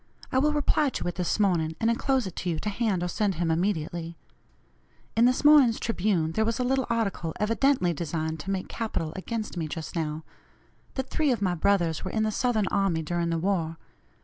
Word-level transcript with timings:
I 0.31 0.39
will 0.39 0.51
reply 0.51 0.89
to 0.89 1.07
it 1.07 1.13
this 1.13 1.39
morning, 1.39 1.75
and 1.79 1.87
enclose 1.91 2.25
it 2.25 2.35
to 2.37 2.49
you 2.49 2.57
to 2.61 2.69
hand 2.69 3.03
or 3.03 3.07
send 3.07 3.35
him 3.35 3.51
immediately. 3.51 4.17
In 5.15 5.25
this 5.25 5.45
morning's 5.45 5.79
Tribune 5.79 6.31
there 6.31 6.43
was 6.43 6.57
a 6.59 6.63
little 6.63 6.87
article 6.89 7.35
evidently 7.39 7.93
designed 7.93 8.39
to 8.39 8.49
make 8.49 8.67
capital 8.67 9.13
against 9.15 9.57
me 9.57 9.67
just 9.67 9.95
now 9.95 10.23
that 10.95 11.11
three 11.11 11.31
of 11.31 11.39
my 11.43 11.53
brothers 11.53 12.03
were 12.03 12.09
in 12.09 12.23
the 12.23 12.31
Southern 12.31 12.65
army 12.69 13.03
during 13.03 13.29
the 13.29 13.37
war. 13.37 13.77